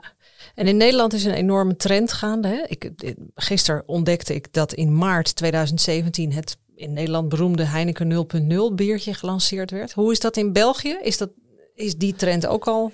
[0.56, 2.48] En in Nederland is een enorme trend gaande.
[2.48, 2.64] Hè?
[2.68, 8.74] Ik, eh, gisteren ontdekte ik dat in maart 2017 het in Nederland beroemde Heineken 0.0
[8.76, 9.94] biertje gelanceerd werd.
[9.94, 10.98] Hoe is dat in België?
[11.02, 11.30] Is, dat,
[11.76, 12.92] is die trend ook al?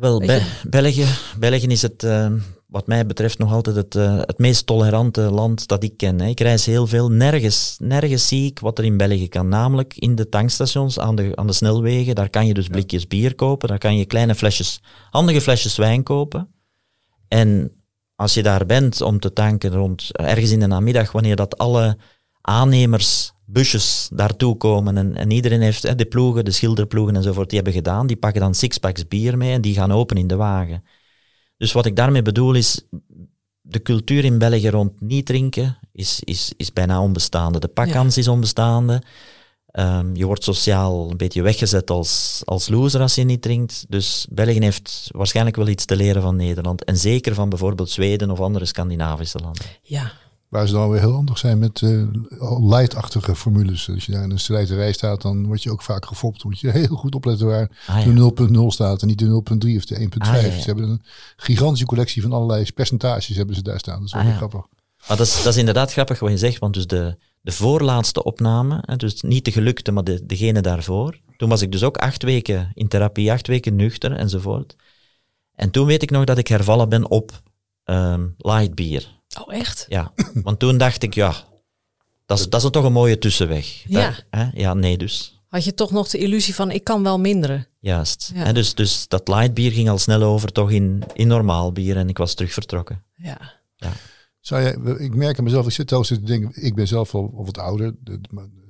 [0.00, 1.06] Wel, Be- België,
[1.38, 2.32] België is het, eh,
[2.66, 6.20] wat mij betreft, nog altijd het, eh, het meest tolerante land dat ik ken.
[6.20, 6.26] Hè.
[6.26, 7.10] Ik reis heel veel.
[7.10, 9.48] Nergens, nergens zie ik wat er in België kan.
[9.48, 12.14] Namelijk in de tankstations, aan de, aan de snelwegen.
[12.14, 13.68] Daar kan je dus blikjes bier kopen.
[13.68, 16.48] Daar kan je kleine flesjes, handige flesjes wijn kopen.
[17.28, 17.72] En
[18.14, 21.96] als je daar bent om te tanken rond ergens in de namiddag, wanneer dat alle
[22.40, 27.58] aannemers, busjes daartoe komen en, en iedereen heeft, hè, de ploegen, de schilderploegen enzovoort, die
[27.58, 30.84] hebben gedaan, die pakken dan sixpacks bier mee en die gaan open in de wagen.
[31.56, 32.82] Dus wat ik daarmee bedoel is,
[33.60, 37.58] de cultuur in België rond niet drinken is, is, is bijna onbestaande.
[37.58, 39.02] De pakkans is onbestaande.
[39.66, 43.84] Ehm, je wordt sociaal een beetje weggezet als, als loser als je niet drinkt.
[43.88, 46.84] Dus België heeft waarschijnlijk wel iets te leren van Nederland.
[46.84, 49.64] En zeker van bijvoorbeeld Zweden of andere Scandinavische landen.
[49.82, 50.12] Ja,
[50.50, 52.02] Waar ze dan weer heel anders zijn met eh
[52.68, 53.90] light-achtige formules.
[53.94, 56.44] Als je daar in een strijderij staat, dan word je ook vaak gefopt.
[56.44, 58.12] Moet je heel goed opletten waar Ah, ja.
[58.12, 60.06] de 0.0 staat en niet de 0.3 of de 1.5.
[60.18, 60.58] Ah, ja, ja.
[60.60, 61.02] Ze hebben een
[61.36, 63.96] gigantische collectie van allerlei percentages hebben ze daar staan.
[63.98, 64.66] Dat is wel Ah, grappig.
[65.08, 68.22] Maar dat is, dat is inderdaad grappig wat je zegt, want dus de, de voorlaatste
[68.24, 71.18] opname, hè, dus niet de gelukte, maar de, degene daarvoor.
[71.36, 74.76] Toen was ik dus ook acht weken in therapie, acht weken nuchter enzovoort.
[75.54, 77.42] En toen weet ik nog dat ik hervallen ben op
[77.84, 79.18] ehm light bier.
[79.38, 79.86] Oh echt?
[79.88, 81.34] Ja, want toen dacht ik, ja,
[82.26, 83.82] dat is, dat is toch een mooie tussenweg.
[83.88, 84.00] Ja.
[84.00, 84.60] Daar- hè?
[84.60, 85.38] ja, nee dus.
[85.48, 87.68] Had je toch nog de illusie van ik kan wel minderen?
[87.80, 88.30] Juist.
[88.34, 88.44] Ja.
[88.44, 91.96] Hè, dus, dus dat light bier ging al snel over toch in, in normaal bier
[91.96, 93.04] en ik was terug vertrokken.
[93.14, 93.58] Ja.
[94.40, 97.30] Zou jij, ik merk aan mezelf, ik zit telkens te denken, ik ben zelf wel
[97.44, 97.94] wat ouder.
[98.00, 98.20] de-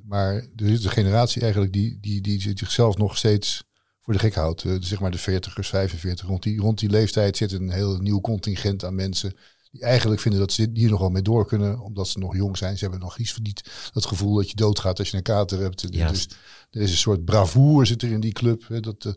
[0.07, 3.63] maar- er is een generatie eigenlijk die, die, die zichzelf nog steeds
[4.01, 4.65] voor de gek houdt.
[4.65, 6.27] Uh, zeg maar de 40ers, 45.
[6.27, 9.35] Rond die, rond die leeftijd zit een heel nieuw contingent aan mensen.
[9.71, 11.81] Die eigenlijk vinden dat ze hier nog wel mee door kunnen.
[11.81, 12.79] Omdat ze nog jong zijn.
[12.79, 15.93] Ze hebben nog iets niet dat gevoel dat je doodgaat als je een kater hebt.
[15.93, 16.29] Dus
[16.71, 18.69] er is een soort bravoure zit er in die club.
[18.69, 19.13] Hè, dat, uh,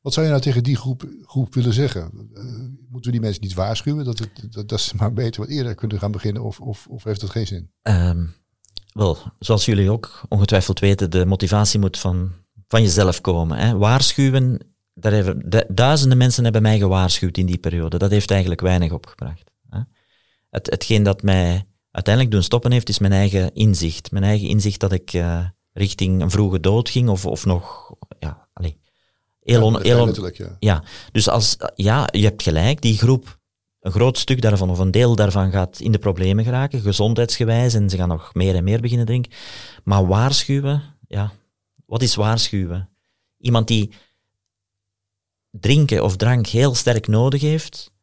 [0.00, 2.10] wat zou je nou tegen die groep, groep willen zeggen?
[2.34, 2.42] Uh,
[2.88, 4.04] moeten we die mensen niet waarschuwen?
[4.04, 6.42] Dat, het, dat, dat, ze maar beter wat eerder kunnen gaan beginnen?
[6.42, 7.70] Of, of, of heeft dat geen zin?
[7.82, 8.34] Um,
[8.92, 12.32] wel, zoals jullie ook ongetwijfeld weten, de motivatie moet van,
[12.68, 13.58] van jezelf komen.
[13.58, 13.76] Hè.
[13.76, 14.58] Waarschuwen,
[14.94, 17.98] daar hebben, duizenden mensen hebben mij gewaarschuwd in die periode.
[17.98, 19.50] Dat heeft eigenlijk weinig opgebracht.
[20.56, 24.10] Het, hetgeen dat mij uiteindelijk doen stoppen heeft, is mijn eigen inzicht.
[24.10, 27.94] Mijn eigen inzicht dat ik uh, richting een vroege dood ging of, of nog...
[28.18, 28.72] Ja, allez,
[29.40, 30.56] heel on, heel on, ja.
[30.58, 30.82] ja.
[31.12, 33.38] Dus als, ja, je hebt gelijk, die groep
[33.80, 37.90] een groot stuk daarvan of een deel daarvan gaat in de problemen geraken, gezondheidsgewijs, en
[37.90, 39.32] ze gaan nog meer en meer beginnen drinken.
[39.84, 41.32] Maar waarschuwen, ja,
[41.86, 42.88] wat is waarschuwen?
[43.38, 43.92] Iemand die
[45.50, 47.94] drinken of drank heel sterk nodig heeft,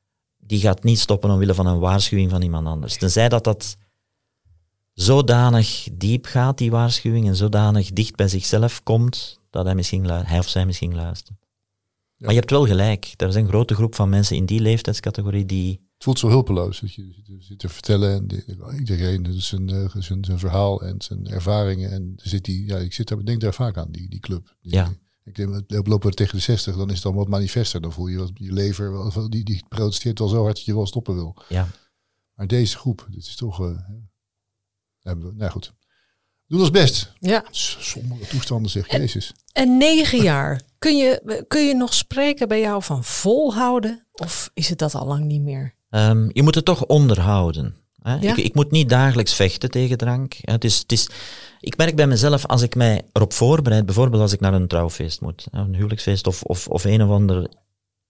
[0.46, 2.98] die gaat niet stoppen omwille van een waarschuwing van iemand anders.
[2.98, 3.78] Tenzij dat dat
[4.94, 10.40] zodanig diep gaat, die waarschuwing, en zodanig dicht bij zichzelf komt, dat hij, misschien hij
[10.40, 11.38] of zij misschien luistert.
[12.18, 13.14] Maar je hebt wel gelijk.
[13.18, 15.72] Er is een grote groep van mensen in die leeftijdscategorie die...
[15.72, 16.80] Het voelt zo hulpeloos.
[16.80, 21.92] Dat je zit te vertellen en iedereen zijn, uh, zijn, zijn verhaal en zijn ervaringen.
[21.92, 24.56] En zit die, ja, ik zit daar, denk daar vaak aan, die, die club.
[24.62, 24.94] Die, ja.
[25.24, 27.82] Ik denk, lopen we tegen de 60, dan is het al wat manifester.
[27.82, 30.88] Dan voel je wat je lever, die, die protesteert wel zo hard dat je wel
[30.88, 31.38] stoppen wil.
[31.50, 31.68] Ja.
[32.34, 33.60] Maar deze groep, dit is toch...
[33.60, 33.80] Uh,
[35.00, 35.74] hebben we, nou goed.
[36.48, 37.14] Doe ons best.
[37.20, 37.46] Ja.
[37.52, 39.34] Sommige toestanden zeg Jezus.
[39.52, 40.62] En negen jaar.
[40.78, 44.08] Kun je, kun je nog spreken bij jou van volhouden?
[44.12, 45.76] Of is het dat al lang niet meer?
[45.90, 47.76] Um, je moet het toch onderhouden.
[48.04, 48.16] Hè?
[48.16, 48.32] Ja?
[48.32, 50.36] Ik, ik, moet niet dagelijks vechten tegen drank.
[50.42, 51.10] Het is, het is,
[51.60, 55.22] ik merk bij mezelf, als ik mij erop voorbereid, bijvoorbeeld als ik naar een trouwfeest
[55.22, 57.48] moet, een huwelijksfeest of, of, of een of ander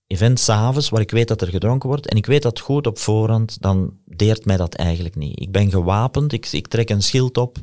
[0.08, 3.00] event s'avonds waar ik weet dat er gedronken wordt en ik weet dat goed op
[3.00, 5.42] voorhand, dan deert mij dat eigenlijk niet.
[5.42, 7.58] Ik ben gewapend, ik, ik trek een schild op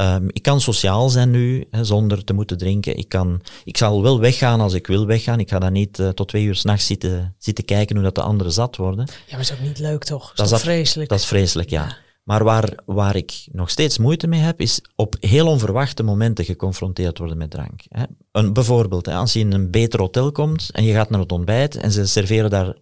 [0.00, 2.96] Um, ik kan sociaal zijn nu, hè, zonder te moeten drinken.
[2.96, 5.40] Ik, kan, ik zal wel weggaan als ik wil weggaan.
[5.40, 8.22] Ik ga dan niet uh, tot twee uur s'nachts zitten, zitten kijken hoe dat de
[8.22, 9.06] anderen zat worden.
[9.08, 10.32] Ja, maar dat is ook niet leuk toch?
[10.34, 11.08] Dat, is vreselijk?
[11.08, 11.82] Dat is vreselijk, ja.
[11.82, 11.96] ja.
[12.22, 17.18] Maar waar, waar ik nog steeds moeite mee heb, is op heel onverwachte momenten geconfronteerd
[17.18, 17.82] worden met drank.
[17.88, 18.04] Hè.
[18.32, 21.32] Een, bijvoorbeeld, hè, als je in een beter hotel komt en je gaat naar het
[21.32, 22.76] ontbijt en ze serveren daar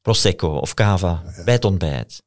[0.00, 2.22] prosecco of cava bij het ontbijt.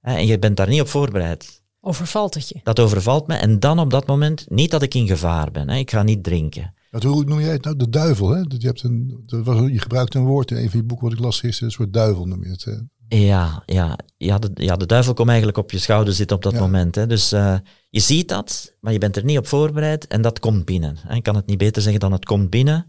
[0.00, 2.60] Hè, en je bent daar niet op voorbereid Overvalt het je?
[2.62, 3.34] Dat overvalt me.
[3.34, 5.68] En dan op dat moment, niet dat ik in gevaar ben.
[5.68, 5.76] Hè.
[5.76, 6.74] Ik ga niet drinken.
[6.90, 7.76] Wat, hoe noem jij het nou?
[7.76, 8.38] De duivel, hè?
[8.38, 9.24] Je, hebt een,
[9.72, 11.68] je gebruikt een woord in een van je boeken wat ik las gisteren.
[11.68, 12.64] Een soort duivel noem je het.
[12.64, 12.74] Hè?
[13.18, 16.54] Ja, ja, ja, de, ja, de duivel komt eigenlijk op je schouder zitten op dat
[16.54, 16.94] moment.
[16.94, 17.06] Hè.
[17.06, 17.56] Dus uh,
[17.90, 20.96] je ziet dat, maar je bent er niet op voorbereid en dat komt binnen.
[21.08, 22.86] Ik kan het niet beter zeggen dan het komt binnen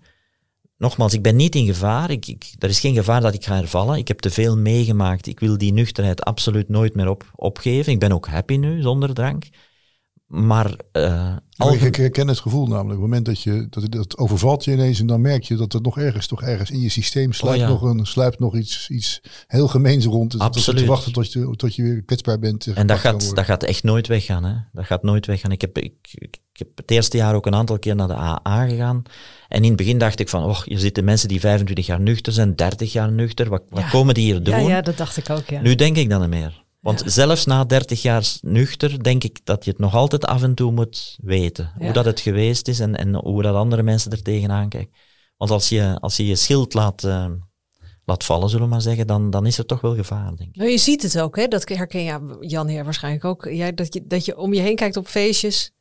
[0.84, 2.12] nogmaals, ik ben niet in gevaar.
[2.12, 3.98] Ik, ik, er is geen gevaar dat ik ga hervallen.
[3.98, 5.28] Ik heb te veel meegemaakt.
[5.28, 7.92] Ik wil die nuchterheid absoluut nooit meer op, opgeven.
[7.92, 9.46] Ik ben ook happy nu, zonder drank.
[10.34, 12.86] Maar, uh, maar ik herken het gevoel namelijk.
[12.86, 15.74] Op het moment dat, je, dat het overvalt je ineens en dan merk je dat
[15.74, 18.90] er nog ergens, toch ergens in je systeem oh sluipt, nog, een, sluipt nog iets,
[18.90, 20.40] iets heel gemeens rond.
[20.40, 20.80] Absoluut.
[20.80, 22.66] Te wachten tot je, tot je weer kwetsbaar bent.
[22.66, 24.44] En dat gaat, dat gaat echt nooit weggaan.
[24.44, 24.56] Hè?
[24.72, 25.52] Dat gaat nooit weggaan.
[25.52, 28.68] Ik heb, ik, ik, heb het eerste jaar ook een aantal keer naar de AA
[28.68, 29.04] gegaan.
[29.54, 32.34] En in het begin dacht ik van, oh, je zitten mensen die 25 jaar nuchter
[32.34, 33.50] zijn, 30 jaar nuchter.
[33.50, 34.60] Wat, wat komen die hier doen?
[34.60, 35.62] Ja, ja, dat dacht ik ook, ja.
[35.62, 36.64] Nu denk ik dan niet meer.
[36.80, 40.54] Want zelfs na 30 jaar nuchter denk ik dat je het nog altijd af en
[40.54, 41.72] toe moet weten.
[41.78, 44.94] Hoe dat het geweest is en, en hoe dat andere mensen er tegenaan kijken.
[45.38, 47.26] Want als je als je, je schild laat, uh,
[48.06, 50.56] laat vallen, zullen we maar zeggen, dan, dan is er toch wel gevaar, denk ik.
[50.56, 51.48] Nou, je ziet het ook, hè?
[51.48, 53.46] dat herken je, Jan hier waarschijnlijk ook.
[53.46, 55.72] Ja, dat, je, dat je om je heen kijkt op feestjes.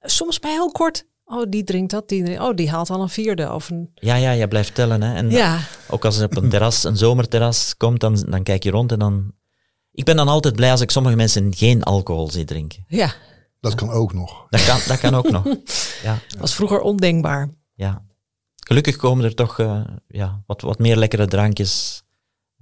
[0.00, 1.08] Soms bij heel kort.
[1.30, 3.90] Oh, die drinkt dat, die drinkt, Oh, die haalt al een vierde of een...
[3.94, 5.02] Ja, ja, je blijft tellen.
[5.02, 5.14] Hè?
[5.14, 5.58] En ja.
[5.88, 8.98] ook als er op een terras, een zomerterras komt, dan, dan kijk je rond en
[8.98, 9.32] dan
[9.92, 12.84] ik ben dan altijd blij als ik sommige mensen geen alcohol zie drinken.
[12.88, 13.12] Ja.
[13.60, 14.46] Dat kan ook nog.
[14.48, 15.44] Dat kan, dat kan ook nog.
[16.02, 16.18] Ja.
[16.28, 17.50] Dat was vroeger ondenkbaar.
[17.74, 18.04] Ja.
[18.56, 22.02] Gelukkig komen er toch uh, ja, wat, wat meer lekkere drankjes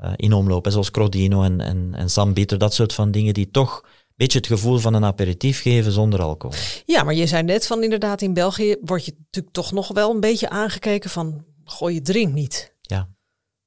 [0.02, 0.66] uh, in omloop.
[0.70, 3.84] zoals Crodino en, en, en Sambitter, dat soort van dingen die toch
[4.18, 6.58] beetje het gevoel van een aperitief geven zonder alcohol.
[6.84, 10.10] Ja, maar je zei net van inderdaad in België word je natuurlijk toch nog wel
[10.10, 12.74] een beetje aangekeken van gooi je drink niet.
[12.80, 13.08] Ja.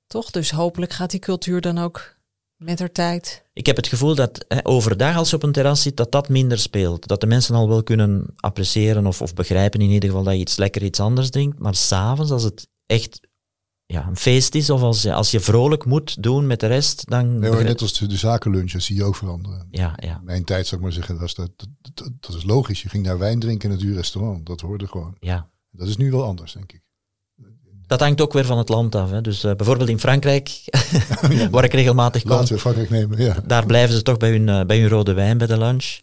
[0.08, 0.32] Toch?
[0.32, 2.16] Dus hopelijk gaat die cultuur dan ook
[2.56, 3.46] met haar tijd.
[3.54, 6.30] Ik heb het gevoel dat hè, overdag als je op een terras zit, dat dat
[6.30, 7.08] minder speelt.
[7.08, 10.40] Dat de mensen al wel kunnen appreciëren of, of begrijpen in ieder geval dat je
[10.40, 11.60] iets lekker iets anders drinkt.
[11.60, 13.20] Maar s'avonds, als het echt
[13.92, 17.10] ja, een feest is of als je, als je vrolijk moet doen met de rest,
[17.10, 17.40] dan...
[17.40, 19.68] Nee, maar net als de, de zakenlunches zie je ook veranderen.
[19.72, 20.22] Ja, ja.
[20.24, 21.52] Mijn tijd, zou ik maar zeggen, was dat,
[21.94, 22.82] dat, dat, is logisch.
[22.82, 24.46] Je ging naar wijn drinken in het duur restaurant.
[24.46, 25.16] Dat hoorde gewoon.
[25.20, 25.50] Ja.
[25.72, 26.82] Dat is nu wel anders, denk ik.
[27.88, 29.12] Dat hangt ook weer van het land af.
[29.12, 29.22] Hè.
[29.22, 30.64] Dus eh, bijvoorbeeld in Frankrijk,
[31.52, 33.36] waar ik regelmatig kom, Laten we Frankrijk nemen, ja.
[33.46, 36.00] daar blijven ze toch bij hun, eh, bij hun rode wijn bij de lunch.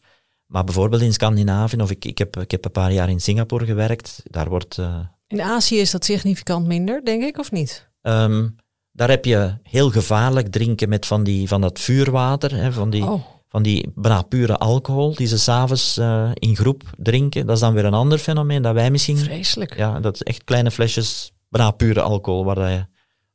[0.46, 3.64] Maar bijvoorbeeld in Scandinavië, of ik, ik, heb, ik heb een paar jaar in Singapore
[3.64, 4.78] gewerkt, daar wordt...
[4.78, 4.98] eh,
[5.28, 7.88] In Azië is dat significant minder, denk ik, of niet?
[8.02, 8.48] ehm,
[8.92, 13.04] daar heb je heel gevaarlijk drinken met van, die, van dat vuurwater, hè, van die,
[13.04, 17.46] Oh, van die bijna pure alcohol die ze s'avonds eh in groep drinken.
[17.46, 19.16] Dat is dan weer een ander fenomeen dat wij misschien...
[19.16, 19.76] vreselijk.
[19.76, 22.86] Ja, dat is echt kleine flesjes, bijna pure alcohol, waar, dat je,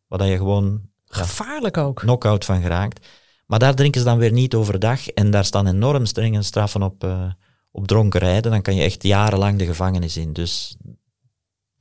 [0.08, 1.96] waar dat je gewoon ja, Gevaarlijk ook.
[2.00, 3.08] knock-out van geraakt.
[3.46, 7.04] Maar daar drinken ze dan weer niet overdag en daar staan enorm strenge straffen op,
[7.04, 7.26] eh
[7.72, 8.52] op dronken rijden.
[8.52, 10.34] Dan kan je echt jarenlang de gevangenis in.
[10.34, 10.76] Dus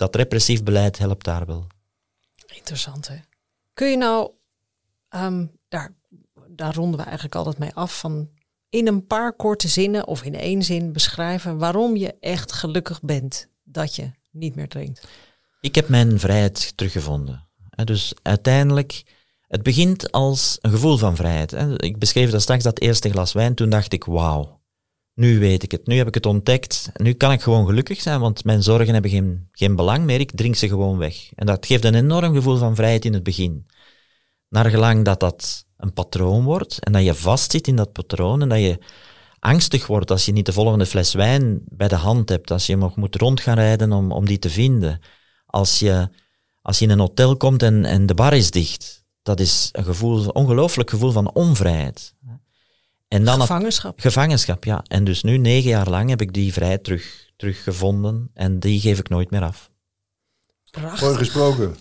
[0.03, 1.67] dat repressief beleid helpt daar wel.
[2.55, 3.17] Interessant, hè?
[3.75, 4.31] Kun je nou,
[5.09, 5.93] ehm, daar,
[6.49, 8.31] daar ronden we eigenlijk altijd mee af, van
[8.69, 13.49] in een paar korte zinnen of in één zin beschrijven waarom je echt gelukkig bent
[13.65, 15.09] dat je niet meer drinkt.
[15.61, 17.49] Ik heb mijn vrijheid teruggevonden.
[17.85, 19.03] Dus uiteindelijk,
[19.47, 21.83] het begint als een gevoel van vrijheid.
[21.83, 23.55] Ik beschreef dat straks dat eerste glas wijn.
[23.55, 24.62] Toen dacht ik, wauw,
[25.15, 25.87] nu weet ik het.
[25.87, 26.91] Nu heb ik het ontdekt.
[26.93, 30.21] Nu kan ik gewoon gelukkig zijn, want mijn zorgen hebben geen, geen belang meer.
[30.21, 31.33] Ik drink ze gewoon weg.
[31.35, 33.67] En dat geeft een enorm gevoel van vrijheid in het begin.
[34.49, 38.49] Naar gelang dat dat een patroon wordt en dat je vastzit in dat patroon en
[38.49, 38.79] dat je
[39.39, 42.77] angstig wordt als je niet de volgende fles wijn bij de hand hebt, als je
[42.77, 45.01] nog moet rond gaan rijden om, om die te vinden.
[45.47, 46.09] Als je,
[46.63, 49.85] als je in een hotel komt en, en de bar is dicht, dat is een
[49.85, 52.15] gevoel, een ongelooflijk gevoel van onvrijheid.
[53.13, 54.01] En dan Gevangenschap.
[54.01, 54.85] gevangenschap, ja.
[54.89, 58.99] En dus nu, negen jaar lang, heb ik die vrijheid terug, teruggevonden en die geef
[58.99, 59.71] ik nooit meer af.
[60.71, 61.19] Mooi Prachtig.
[61.19, 61.77] gesproken.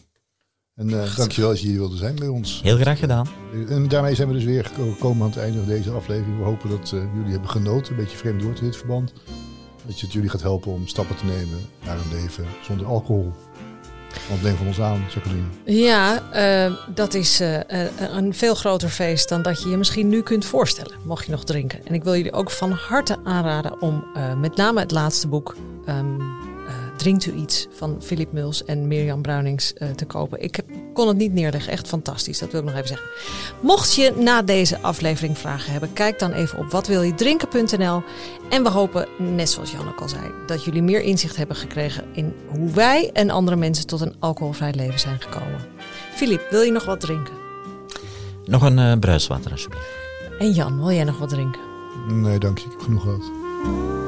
[0.75, 2.61] En eh, dankjewel dat je hier wilde zijn bij ons.
[2.63, 3.27] Heel graag gedaan.
[3.69, 6.37] En daarmee zijn we dus weer gekomen aan het einde van deze aflevering.
[6.37, 7.93] We hopen dat eh, jullie hebben genoten.
[7.93, 9.13] Een beetje vreemd woord in dit verband.
[9.85, 13.33] Dat je het jullie gaat helpen om stappen te nemen naar een leven zonder alcohol.
[14.39, 15.45] Neem van ons aan, Jacqueline.
[15.65, 20.09] Ja, eh, dat is eh, eh, een veel groter feest dan dat je je misschien
[20.09, 21.85] nu kunt voorstellen, mocht je nog drinken.
[21.85, 24.03] En ik wil jullie ook van harte aanraden om
[24.37, 26.25] met name het laatste boek, ehm, eh,
[27.01, 30.43] Drinkt u iets, van Philip Muls en Mirjam Bruinings eh, te kopen.
[30.43, 33.07] Ik heb, kon het niet neerleggen, echt fantastisch, dat wil ik nog even zeggen.
[33.61, 38.03] Mocht je na deze aflevering vragen hebben, kijk dan even op watwiljedrinken.nl.
[38.49, 42.03] En we hopen, net zoals Jan ook al zei, dat jullie meer inzicht hebben gekregen
[42.13, 45.65] in hoe wij en andere mensen tot een alcoholvrij leven zijn gekomen.
[46.15, 47.33] Filip, wil je nog wat drinken?
[48.45, 49.89] Nog een eh, bruiswater, alsjeblieft.
[50.39, 51.61] En Jan, wil jij nog wat drinken?
[52.07, 52.65] Nee, dank je.
[52.65, 54.00] Ik heb genoeg gehad.